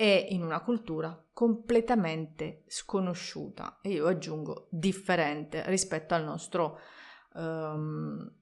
e 0.00 0.28
in 0.31 0.45
una 0.45 0.61
cultura 0.61 1.21
completamente 1.33 2.62
sconosciuta 2.69 3.81
e 3.83 3.90
io 3.90 4.07
aggiungo 4.07 4.69
differente 4.71 5.64
rispetto 5.67 6.14
al 6.14 6.23
nostro 6.23 6.78
um, 7.35 8.33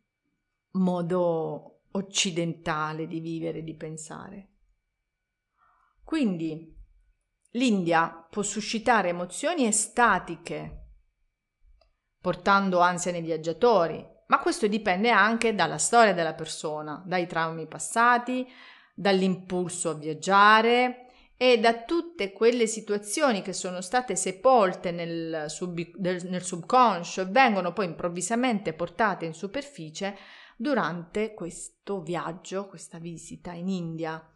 modo 0.73 1.81
occidentale 1.93 3.07
di 3.07 3.21
vivere 3.21 3.61
e 3.61 3.63
di 3.65 3.75
pensare. 3.75 4.49
Quindi 6.05 6.79
l'India 7.53 8.27
può 8.29 8.43
suscitare 8.43 9.09
emozioni 9.09 9.67
estatiche, 9.67 10.89
portando 12.21 12.81
ansia 12.81 13.13
nei 13.13 13.23
viaggiatori, 13.23 14.07
ma 14.27 14.41
questo 14.41 14.67
dipende 14.67 15.09
anche 15.09 15.55
dalla 15.55 15.79
storia 15.79 16.13
della 16.13 16.35
persona, 16.35 17.03
dai 17.07 17.27
traumi 17.27 17.67
passati, 17.67 18.47
dall'impulso 18.95 19.89
a 19.89 19.95
viaggiare, 19.95 21.06
e 21.39 21.59
da 21.59 21.85
tutte 21.85 22.33
quelle 22.33 22.67
situazioni 22.67 23.43
che 23.43 23.53
sono 23.53 23.83
state 23.83 24.17
sepolte 24.17 24.91
nel, 24.91 25.45
sub, 25.49 25.79
nel 25.99 26.43
subconscio 26.43 27.21
e 27.21 27.27
vengono 27.27 27.75
poi 27.75 27.87
improvvisamente 27.87 28.73
portate 28.73 29.27
in 29.27 29.35
superficie 29.35 30.17
durante 30.57 31.35
questo 31.35 32.01
viaggio, 32.01 32.67
questa 32.67 32.99
visita 32.99 33.53
in 33.53 33.69
India. 33.69 34.35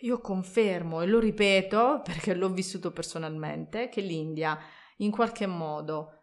io 0.00 0.20
confermo 0.20 1.02
e 1.02 1.06
lo 1.06 1.18
ripeto 1.18 2.00
perché 2.02 2.34
l'ho 2.34 2.48
vissuto 2.48 2.92
personalmente 2.92 3.90
che 3.90 4.00
l'India 4.00 4.58
in 4.98 5.10
qualche 5.10 5.46
modo 5.46 6.22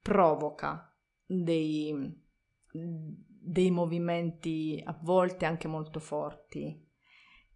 provoca 0.00 0.92
dei, 1.24 2.12
dei 2.72 3.70
movimenti 3.70 4.82
a 4.84 4.98
volte 5.00 5.46
anche 5.46 5.68
molto 5.68 6.00
forti 6.00 6.90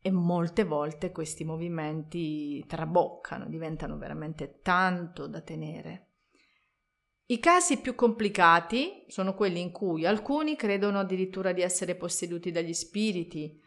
e 0.06 0.12
molte 0.12 0.62
volte 0.62 1.10
questi 1.10 1.42
movimenti 1.42 2.64
traboccano, 2.68 3.48
diventano 3.48 3.98
veramente 3.98 4.60
tanto 4.62 5.26
da 5.26 5.40
tenere. 5.40 6.10
I 7.24 7.40
casi 7.40 7.80
più 7.80 7.96
complicati 7.96 9.04
sono 9.08 9.34
quelli 9.34 9.60
in 9.60 9.72
cui 9.72 10.06
alcuni 10.06 10.54
credono 10.54 11.00
addirittura 11.00 11.50
di 11.50 11.60
essere 11.60 11.96
posseduti 11.96 12.52
dagli 12.52 12.72
spiriti 12.72 13.60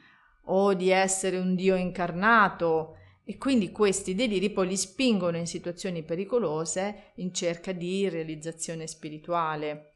o 0.45 0.73
di 0.73 0.91
essere 0.91 1.37
un 1.37 1.55
dio 1.55 1.75
incarnato 1.75 2.95
e 3.25 3.37
quindi 3.37 3.73
questi 3.73 4.15
deliri 4.15 4.49
poi 4.49 4.69
li 4.69 4.77
spingono 4.77 5.35
in 5.35 5.45
situazioni 5.45 6.03
pericolose 6.03 7.11
in 7.15 7.33
cerca 7.33 7.73
di 7.73 8.07
realizzazione 8.07 8.87
spirituale. 8.87 9.95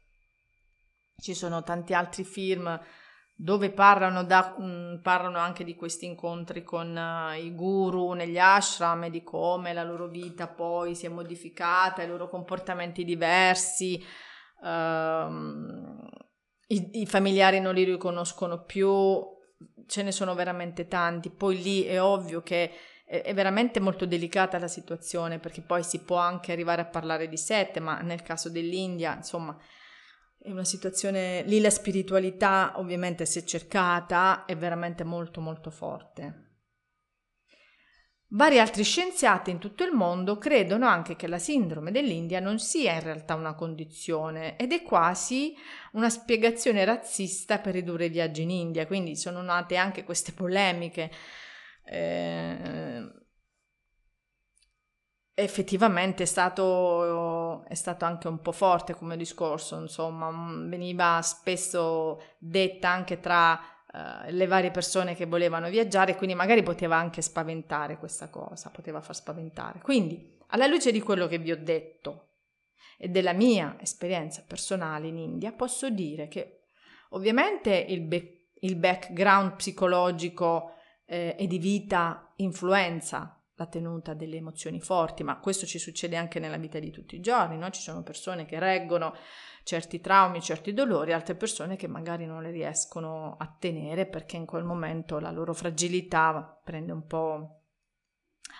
Ci 1.16 1.32
sono 1.32 1.62
tanti 1.62 1.94
altri 1.94 2.22
film 2.22 2.78
dove 3.36 3.70
parlano, 3.70 4.22
da, 4.22 4.56
mm, 4.60 4.96
parlano, 5.02 5.38
anche 5.38 5.64
di 5.64 5.74
questi 5.74 6.06
incontri 6.06 6.62
con 6.62 6.96
uh, 6.96 7.36
i 7.36 7.52
guru 7.54 8.12
negli 8.12 8.38
ashram 8.38 9.04
e 9.04 9.10
di 9.10 9.22
come 9.24 9.72
la 9.72 9.82
loro 9.82 10.06
vita 10.06 10.46
poi 10.46 10.94
si 10.94 11.06
è 11.06 11.08
modificata, 11.08 12.02
i 12.02 12.06
loro 12.06 12.28
comportamenti 12.28 13.04
diversi, 13.04 14.02
uh, 14.60 14.66
i, 16.68 17.00
i, 17.00 17.06
familiari 17.06 17.58
non 17.58 17.74
li 17.74 17.82
riconoscono 17.82 18.62
più, 18.62 19.20
ce 19.86 20.02
ne 20.02 20.12
sono 20.12 20.34
veramente 20.34 20.86
tanti, 20.86 21.30
poi 21.30 21.60
lì 21.60 21.82
è 21.82 22.00
ovvio 22.00 22.40
che 22.42 22.70
è, 23.04 23.22
è 23.22 23.34
veramente 23.34 23.80
molto 23.80 24.06
delicata 24.06 24.60
la 24.60 24.68
situazione 24.68 25.40
perché 25.40 25.60
poi 25.60 25.82
si 25.82 26.02
può 26.02 26.16
anche 26.16 26.52
arrivare 26.52 26.82
a 26.82 26.86
parlare 26.86 27.28
di 27.28 27.36
sette, 27.36 27.80
ma 27.80 28.00
nel 28.00 28.22
caso 28.22 28.48
dell'India, 28.48 29.16
insomma, 29.16 29.58
è 30.44 30.50
una 30.50 30.64
situazione, 30.64 31.42
lì 31.44 31.58
la 31.58 31.70
spiritualità 31.70 32.74
ovviamente 32.76 33.24
se 33.24 33.46
cercata 33.46 34.44
è 34.44 34.54
veramente 34.54 35.02
molto 35.02 35.40
molto 35.40 35.70
forte. 35.70 36.42
Vari 38.28 38.60
altri 38.60 38.82
scienziati 38.82 39.50
in 39.50 39.58
tutto 39.58 39.84
il 39.84 39.92
mondo 39.92 40.36
credono 40.36 40.86
anche 40.86 41.16
che 41.16 41.28
la 41.28 41.38
sindrome 41.38 41.92
dell'India 41.92 42.40
non 42.40 42.58
sia 42.58 42.92
in 42.92 43.02
realtà 43.02 43.36
una 43.36 43.54
condizione 43.54 44.58
ed 44.58 44.72
è 44.72 44.82
quasi 44.82 45.54
una 45.92 46.10
spiegazione 46.10 46.84
razzista 46.84 47.58
per 47.58 47.72
ridurre 47.72 48.06
i 48.06 48.10
viaggi 48.10 48.42
in 48.42 48.50
India, 48.50 48.86
quindi 48.86 49.16
sono 49.16 49.40
nate 49.40 49.76
anche 49.76 50.04
queste 50.04 50.32
polemiche. 50.32 51.10
Eh, 51.86 53.23
effettivamente 55.34 56.22
è 56.22 56.26
stato, 56.26 57.64
è 57.66 57.74
stato, 57.74 58.04
anche 58.04 58.28
un 58.28 58.40
po' 58.40 58.52
forte 58.52 58.94
come 58.94 59.16
discorso, 59.16 59.78
insomma, 59.78 60.30
mm, 60.30 60.68
veniva 60.68 61.20
spesso 61.22 62.22
detta 62.38 62.88
anche 62.88 63.18
tra 63.18 63.60
uh, 63.92 64.30
le 64.30 64.46
varie 64.46 64.70
persone 64.70 65.16
che 65.16 65.26
volevano 65.26 65.68
viaggiare, 65.68 66.16
quindi 66.16 66.36
magari 66.36 66.62
poteva 66.62 66.96
anche 66.96 67.20
spaventare 67.20 67.98
questa 67.98 68.30
cosa, 68.30 68.70
poteva 68.70 69.00
far 69.00 69.16
spaventare. 69.16 69.80
Quindi, 69.80 70.38
alla 70.48 70.66
luce 70.66 70.92
di 70.92 71.00
quello 71.00 71.26
che 71.26 71.38
vi 71.38 71.50
ho 71.50 71.60
detto 71.60 72.28
e 72.96 73.08
della 73.08 73.32
mia 73.32 73.76
esperienza 73.80 74.44
personale 74.46 75.08
in 75.08 75.18
India, 75.18 75.50
posso 75.50 75.90
dire 75.90 76.28
che 76.28 76.68
ovviamente 77.10 77.74
il, 77.74 78.02
be- 78.02 78.50
il 78.60 78.76
background 78.76 79.56
psicologico 79.56 80.74
eh, 81.06 81.34
e 81.36 81.46
di 81.48 81.58
vita 81.58 82.32
influenza 82.36 83.43
la 83.56 83.66
tenuta 83.66 84.14
delle 84.14 84.36
emozioni 84.36 84.80
forti, 84.80 85.22
ma 85.22 85.38
questo 85.38 85.66
ci 85.66 85.78
succede 85.78 86.16
anche 86.16 86.40
nella 86.40 86.56
vita 86.56 86.78
di 86.78 86.90
tutti 86.90 87.14
i 87.14 87.20
giorni, 87.20 87.56
no? 87.56 87.70
Ci 87.70 87.80
sono 87.80 88.02
persone 88.02 88.46
che 88.46 88.58
reggono 88.58 89.14
certi 89.62 90.00
traumi, 90.00 90.40
certi 90.40 90.72
dolori, 90.72 91.12
altre 91.12 91.34
persone 91.34 91.76
che 91.76 91.86
magari 91.86 92.26
non 92.26 92.42
le 92.42 92.50
riescono 92.50 93.36
a 93.38 93.54
tenere 93.58 94.06
perché 94.06 94.36
in 94.36 94.46
quel 94.46 94.64
momento 94.64 95.18
la 95.18 95.30
loro 95.30 95.54
fragilità 95.54 96.60
prende 96.62 96.92
un 96.92 97.06
po' 97.06 97.60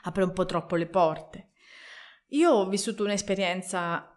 apre 0.05 0.25
un 0.25 0.33
po' 0.33 0.47
troppo 0.47 0.77
le 0.77 0.87
porte. 0.87 1.51
Io 2.29 2.51
ho 2.51 2.69
vissuto 2.69 3.05
un'esperienza 3.05 4.11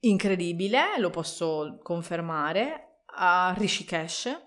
incredibile, 0.00 0.98
lo 0.98 1.10
posso 1.10 1.78
confermare, 1.82 3.02
a 3.16 3.54
Rishikesh, 3.56 4.43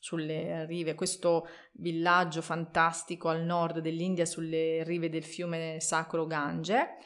sulle 0.00 0.64
rive, 0.64 0.94
questo 0.94 1.46
villaggio 1.72 2.40
fantastico 2.40 3.28
al 3.28 3.44
nord 3.44 3.80
dell'India 3.80 4.24
sulle 4.24 4.82
rive 4.82 5.10
del 5.10 5.22
fiume 5.22 5.76
sacro 5.78 6.26
Gange 6.26 6.96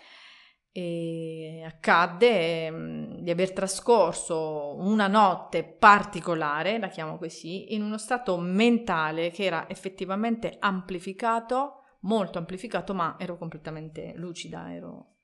e 0.70 1.62
accadde 1.66 2.70
mh, 2.70 3.20
di 3.22 3.30
aver 3.30 3.52
trascorso 3.52 4.76
una 4.78 5.08
notte 5.08 5.64
particolare, 5.64 6.78
la 6.78 6.88
chiamo 6.88 7.18
così, 7.18 7.74
in 7.74 7.82
uno 7.82 7.98
stato 7.98 8.38
mentale 8.38 9.30
che 9.30 9.44
era 9.44 9.68
effettivamente 9.68 10.56
amplificato, 10.58 11.82
molto 12.00 12.38
amplificato, 12.38 12.94
ma 12.94 13.16
ero 13.18 13.36
completamente 13.36 14.14
lucida, 14.16 14.72
ero 14.72 15.14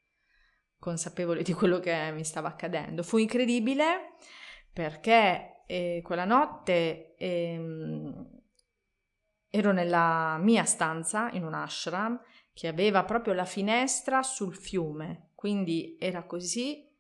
consapevole 0.79 1.43
di 1.43 1.53
quello 1.53 1.79
che 1.79 2.11
mi 2.13 2.25
stava 2.25 2.49
accadendo. 2.49 3.03
Fu 3.05 3.19
incredibile 3.19 4.15
perché 4.73 5.60
e 5.71 6.01
quella 6.03 6.25
notte 6.25 7.15
ehm, 7.15 8.41
ero 9.49 9.73
nella 9.73 10.37
mia 10.39 10.65
stanza 10.65 11.31
in 11.31 11.45
un 11.45 11.55
ashram 11.55 12.21
che 12.53 12.67
aveva 12.67 13.05
proprio 13.05 13.35
la 13.35 13.45
finestra 13.45 14.25
sul 14.25 14.57
fiume, 14.57 15.31
quindi 15.37 15.97
era 16.01 16.25
così 16.25 16.93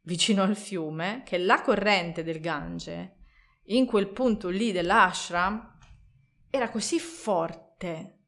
vicino 0.00 0.42
al 0.42 0.56
fiume 0.56 1.22
che 1.24 1.38
la 1.38 1.62
corrente 1.62 2.24
del 2.24 2.40
Gange 2.40 3.18
in 3.66 3.86
quel 3.86 4.08
punto 4.08 4.48
lì 4.48 4.72
dell'ashram 4.72 5.78
era 6.50 6.68
così 6.68 6.98
forte 6.98 8.22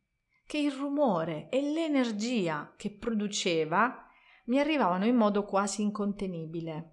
che 0.46 0.58
il 0.58 0.70
rumore 0.70 1.48
e 1.48 1.60
l'energia 1.60 2.72
che 2.76 2.92
produceva 2.92 4.06
mi 4.44 4.60
arrivavano 4.60 5.06
in 5.06 5.16
modo 5.16 5.44
quasi 5.44 5.82
incontenibile. 5.82 6.91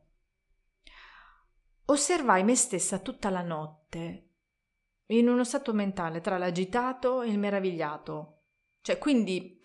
Osservai 1.89 2.43
me 2.43 2.56
stessa 2.56 2.99
tutta 2.99 3.30
la 3.30 3.41
notte, 3.41 4.28
in 5.08 5.28
uno 5.28 5.43
stato 5.43 5.73
mentale 5.73 6.21
tra 6.21 6.38
l'agitato 6.38 7.23
e 7.23 7.30
il 7.30 7.39
meravigliato. 7.39 8.41
Cioè, 8.82 8.99
quindi 8.99 9.60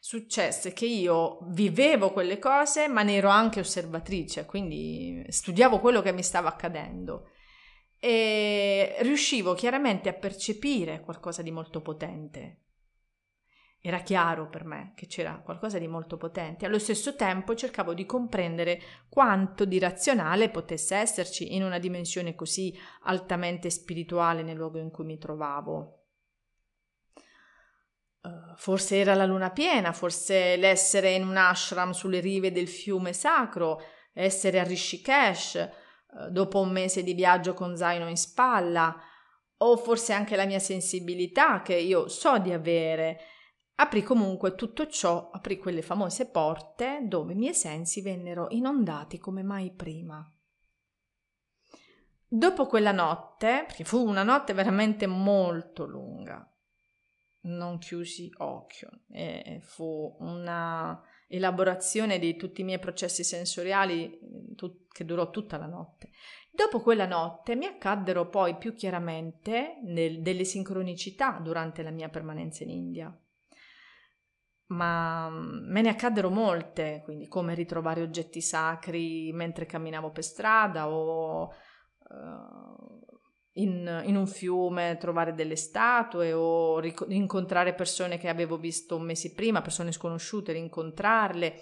successe 0.00 0.72
che 0.72 0.86
io 0.86 1.38
vivevo 1.50 2.12
quelle 2.12 2.40
cose, 2.40 2.88
ma 2.88 3.02
ne 3.02 3.14
ero 3.14 3.28
anche 3.28 3.60
osservatrice, 3.60 4.44
quindi 4.44 5.24
studiavo 5.28 5.78
quello 5.78 6.02
che 6.02 6.12
mi 6.12 6.22
stava 6.22 6.48
accadendo 6.48 7.30
e 8.00 8.96
riuscivo 9.00 9.54
chiaramente 9.54 10.08
a 10.08 10.14
percepire 10.14 11.00
qualcosa 11.00 11.42
di 11.42 11.50
molto 11.50 11.80
potente. 11.80 12.62
Era 13.80 14.00
chiaro 14.00 14.48
per 14.48 14.64
me 14.64 14.92
che 14.96 15.06
c'era 15.06 15.40
qualcosa 15.40 15.78
di 15.78 15.86
molto 15.86 16.16
potente. 16.16 16.66
Allo 16.66 16.80
stesso 16.80 17.14
tempo 17.14 17.54
cercavo 17.54 17.94
di 17.94 18.06
comprendere 18.06 18.80
quanto 19.08 19.64
di 19.64 19.78
razionale 19.78 20.50
potesse 20.50 20.96
esserci 20.96 21.54
in 21.54 21.62
una 21.62 21.78
dimensione 21.78 22.34
così 22.34 22.76
altamente 23.02 23.70
spirituale 23.70 24.42
nel 24.42 24.56
luogo 24.56 24.78
in 24.78 24.90
cui 24.90 25.04
mi 25.04 25.16
trovavo. 25.16 25.94
Uh, 28.20 28.56
forse 28.56 28.96
era 28.96 29.14
la 29.14 29.24
luna 29.24 29.50
piena, 29.52 29.92
forse 29.92 30.56
l'essere 30.56 31.12
in 31.12 31.24
un 31.24 31.36
ashram 31.36 31.92
sulle 31.92 32.18
rive 32.18 32.50
del 32.50 32.66
fiume 32.66 33.12
sacro, 33.12 33.80
essere 34.12 34.58
a 34.58 34.64
Rishikesh 34.64 35.70
uh, 36.08 36.30
dopo 36.30 36.60
un 36.60 36.70
mese 36.72 37.04
di 37.04 37.14
viaggio 37.14 37.54
con 37.54 37.76
zaino 37.76 38.08
in 38.08 38.16
spalla, 38.16 39.00
o 39.58 39.76
forse 39.76 40.12
anche 40.12 40.34
la 40.34 40.46
mia 40.46 40.58
sensibilità 40.58 41.62
che 41.62 41.76
io 41.76 42.08
so 42.08 42.38
di 42.38 42.52
avere 42.52 43.20
Aprì 43.80 44.02
comunque 44.02 44.56
tutto 44.56 44.88
ciò, 44.88 45.30
aprì 45.30 45.56
quelle 45.56 45.82
famose 45.82 46.28
porte 46.28 47.02
dove 47.04 47.32
i 47.32 47.36
miei 47.36 47.54
sensi 47.54 48.02
vennero 48.02 48.48
inondati 48.50 49.18
come 49.18 49.44
mai 49.44 49.70
prima. 49.70 50.28
Dopo 52.26 52.66
quella 52.66 52.90
notte, 52.90 53.64
perché 53.66 53.84
fu 53.84 54.04
una 54.04 54.24
notte 54.24 54.52
veramente 54.52 55.06
molto 55.06 55.86
lunga, 55.86 56.44
non 57.42 57.78
chiusi 57.78 58.28
occhio, 58.38 59.02
e 59.12 59.60
fu 59.62 60.16
una 60.18 61.00
elaborazione 61.28 62.18
di 62.18 62.34
tutti 62.34 62.62
i 62.62 62.64
miei 62.64 62.80
processi 62.80 63.22
sensoriali 63.22 64.18
tut- 64.56 64.92
che 64.92 65.04
durò 65.04 65.30
tutta 65.30 65.56
la 65.56 65.66
notte. 65.66 66.10
Dopo 66.50 66.80
quella 66.80 67.06
notte 67.06 67.54
mi 67.54 67.66
accaddero 67.66 68.28
poi 68.28 68.56
più 68.56 68.74
chiaramente 68.74 69.78
nel- 69.84 70.20
delle 70.20 70.44
sincronicità 70.44 71.38
durante 71.40 71.84
la 71.84 71.90
mia 71.90 72.08
permanenza 72.08 72.64
in 72.64 72.70
India 72.70 73.16
ma 74.68 75.28
mm, 75.28 75.70
me 75.70 75.82
ne 75.82 75.88
accaddero 75.88 76.30
molte, 76.30 77.02
quindi 77.04 77.28
come 77.28 77.54
ritrovare 77.54 78.02
oggetti 78.02 78.40
sacri 78.40 79.32
mentre 79.32 79.66
camminavo 79.66 80.10
per 80.10 80.24
strada 80.24 80.88
o 80.88 81.52
uh, 82.08 83.06
in, 83.52 84.02
in, 84.04 84.16
un 84.16 84.26
fiume, 84.26 84.96
trovare 84.98 85.34
delle 85.34 85.56
statue 85.56 86.32
o 86.32 86.78
ric- 86.78 87.06
incontrare 87.08 87.74
persone 87.74 88.18
che 88.18 88.28
avevo 88.28 88.56
visto 88.56 88.98
mesi 88.98 89.34
prima, 89.34 89.62
persone 89.62 89.92
sconosciute, 89.92 90.52
rincontrarle. 90.52 91.54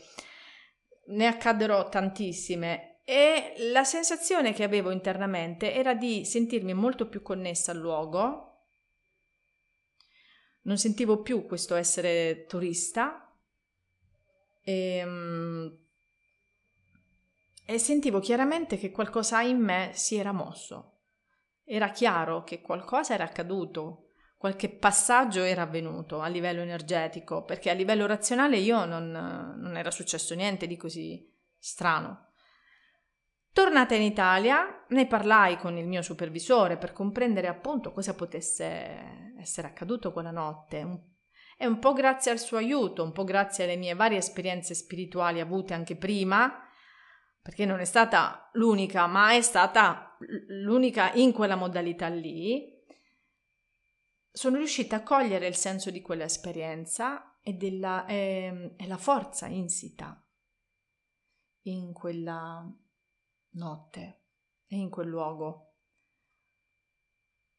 Ne 1.08 1.26
accaddero 1.26 1.88
tantissime 1.88 3.00
e 3.04 3.54
la 3.70 3.84
sensazione 3.84 4.52
che 4.52 4.64
avevo 4.64 4.90
internamente 4.90 5.72
era 5.72 5.94
di 5.94 6.24
sentirmi 6.24 6.74
molto 6.74 7.08
più 7.08 7.22
connessa 7.22 7.70
al 7.70 7.78
luogo. 7.78 8.55
Non 10.66 10.78
sentivo 10.78 11.22
più 11.22 11.46
questo 11.46 11.74
essere 11.74 12.46
turista 12.46 13.32
e, 14.62 14.96
ehm, 14.96 15.78
e 17.64 17.78
sentivo 17.78 18.20
chiaramente 18.20 18.76
che 18.76 18.90
qualcosa 18.90 19.40
in 19.42 19.58
me 19.58 19.90
si 19.94 20.16
era 20.16 20.32
mosso 20.32 20.96
era 21.68 21.90
chiaro 21.90 22.44
che 22.44 22.62
qualcosa 22.62 23.14
era 23.14 23.24
accaduto, 23.24 24.12
qualche 24.36 24.68
passaggio 24.68 25.42
era 25.42 25.62
avvenuto 25.62 26.20
a 26.20 26.28
livello 26.28 26.60
energetico, 26.60 27.42
perché 27.42 27.70
a 27.70 27.74
livello 27.74 28.06
razionale 28.06 28.58
io 28.58 28.84
non, 28.84 29.10
non 29.10 29.76
era 29.76 29.90
successo 29.90 30.36
niente 30.36 30.68
di 30.68 30.76
così 30.76 31.28
strano. 31.58 32.28
Tornata 33.52 33.96
in 33.96 34.02
Italia, 34.02 34.84
ne 34.90 35.06
parlai 35.08 35.58
con 35.58 35.76
il 35.76 35.88
mio 35.88 36.02
supervisore 36.02 36.76
per 36.76 36.92
comprendere 36.92 37.48
appunto 37.48 37.90
cosa 37.92 38.14
potesse 38.14 39.25
essere 39.38 39.68
accaduto 39.68 40.12
quella 40.12 40.30
notte. 40.30 41.14
E 41.58 41.66
un 41.66 41.78
po' 41.78 41.92
grazie 41.92 42.30
al 42.30 42.38
suo 42.38 42.58
aiuto, 42.58 43.02
un 43.02 43.12
po' 43.12 43.24
grazie 43.24 43.64
alle 43.64 43.76
mie 43.76 43.94
varie 43.94 44.18
esperienze 44.18 44.74
spirituali 44.74 45.40
avute 45.40 45.74
anche 45.74 45.96
prima, 45.96 46.52
perché 47.40 47.64
non 47.64 47.80
è 47.80 47.84
stata 47.84 48.50
l'unica, 48.54 49.06
ma 49.06 49.32
è 49.32 49.40
stata 49.40 50.16
l'unica 50.48 51.12
in 51.14 51.32
quella 51.32 51.56
modalità 51.56 52.08
lì, 52.08 52.74
sono 54.36 54.58
riuscita 54.58 54.96
a 54.96 55.02
cogliere 55.02 55.46
il 55.46 55.56
senso 55.56 55.90
di 55.90 56.02
quell'esperienza 56.02 57.38
e, 57.40 57.54
della, 57.54 58.04
e, 58.04 58.74
e 58.76 58.86
la 58.86 58.98
forza 58.98 59.46
insita 59.46 60.22
in 61.62 61.94
quella 61.94 62.70
notte 63.52 64.24
e 64.66 64.76
in 64.76 64.90
quel 64.90 65.08
luogo. 65.08 65.76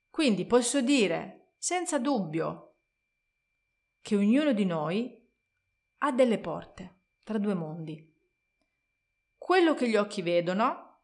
Quindi 0.10 0.46
posso 0.46 0.82
dire 0.82 1.37
senza 1.58 2.00
dubbio 2.00 2.76
che 4.02 4.16
ognuno 4.16 4.54
di 4.54 4.66
noi 4.66 5.26
ha 6.00 6.12
delle 6.12 6.40
porte 6.40 7.00
tra 7.24 7.38
due 7.38 7.54
mondi 7.54 8.16
quello 9.48 9.76
che 9.76 9.88
gli 9.88 9.96
occhi 9.96 10.22
vedono, 10.22 11.04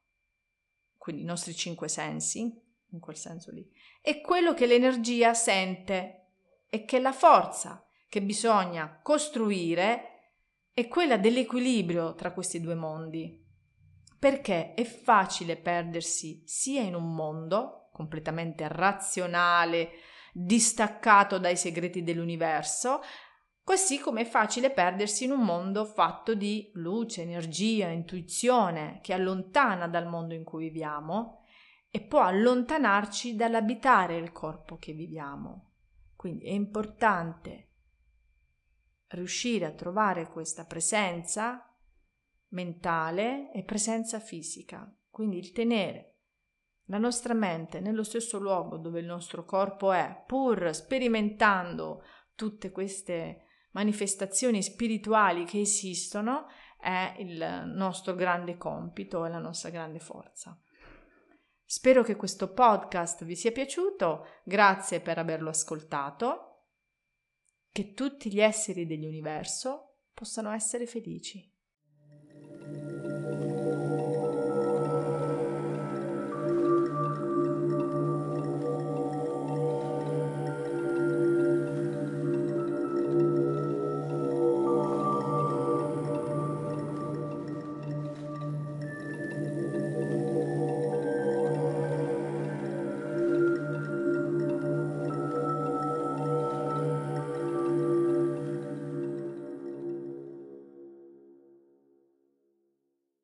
quindi 0.97 1.21
i 1.21 1.25
nostri 1.25 1.55
cinque 1.55 1.87
sensi, 1.87 2.41
in 2.89 2.99
quel 2.99 3.15
senso 3.15 3.51
lì, 3.51 3.65
e 4.01 4.19
quello 4.19 4.53
che 4.53 4.65
l'energia 4.65 5.33
sente 5.33 6.25
e 6.67 6.83
che 6.83 6.99
la 6.99 7.13
forza 7.13 7.87
che 8.09 8.21
bisogna 8.21 8.99
costruire 9.01 10.33
è 10.73 10.89
quella 10.89 11.15
dell'equilibrio 11.15 12.15
tra 12.15 12.33
questi 12.33 12.59
due 12.59 12.75
mondi. 12.75 13.41
Perché 14.19 14.73
è 14.73 14.83
facile 14.83 15.55
perdersi 15.55 16.43
sia 16.45 16.81
in 16.81 16.95
un 16.95 17.15
mondo 17.15 17.87
completamente 17.93 18.67
razionale, 18.67 19.89
distaccato 20.33 21.37
dai 21.37 21.55
segreti 21.55 22.03
dell'universo, 22.03 22.99
Così 23.63 23.97
come 23.97 24.21
è 24.21 24.25
facile 24.25 24.71
perdersi 24.71 25.23
in 25.23 25.31
un 25.31 25.39
mondo 25.39 25.85
fatto 25.85 26.35
di 26.35 26.69
luce, 26.73 27.21
energia, 27.21 27.87
intuizione, 27.87 28.99
che 29.01 29.13
allontana 29.13 29.87
dal 29.87 30.05
mondo 30.05 30.33
in 30.33 30.43
cui 30.43 30.65
viviamo 30.65 31.45
e 31.89 32.01
può 32.01 32.23
allontanarci 32.23 33.37
dall'abitare 33.37 34.17
il 34.17 34.33
corpo 34.33 34.77
che 34.77 34.91
viviamo. 34.91 35.71
Quindi 36.17 36.45
è 36.45 36.51
importante 36.51 37.69
riuscire 39.09 39.65
a 39.65 39.71
trovare 39.71 40.27
questa 40.27 40.65
presenza 40.65 41.73
mentale 42.49 43.49
e 43.53 43.63
presenza 43.63 44.19
fisica, 44.19 44.93
quindi 45.09 45.37
il 45.37 45.53
tenere 45.53 46.12
la 46.87 46.97
nostra 46.97 47.33
mente 47.33 47.79
nello 47.79 48.03
stesso 48.03 48.39
luogo 48.39 48.77
dove 48.77 48.99
il 48.99 49.05
nostro 49.05 49.45
corpo 49.45 49.91
è, 49.91 50.23
pur 50.25 50.73
sperimentando 50.73 52.03
tutte 52.35 52.71
queste 52.71 53.45
manifestazioni 53.71 54.61
spirituali 54.61 55.45
che 55.45 55.61
esistono 55.61 56.47
è 56.79 57.15
il 57.19 57.63
nostro 57.73 58.13
grande 58.13 58.57
compito 58.57 59.25
e 59.25 59.29
la 59.29 59.39
nostra 59.39 59.69
grande 59.69 59.99
forza. 59.99 60.59
Spero 61.63 62.03
che 62.03 62.15
questo 62.15 62.51
podcast 62.51 63.23
vi 63.23 63.35
sia 63.35 63.51
piaciuto, 63.51 64.25
grazie 64.43 64.99
per 64.99 65.17
averlo 65.17 65.49
ascoltato, 65.49 66.49
che 67.71 67.93
tutti 67.93 68.31
gli 68.31 68.41
esseri 68.41 68.85
dell'universo 68.85 70.01
possano 70.13 70.51
essere 70.51 70.85
felici. 70.85 71.52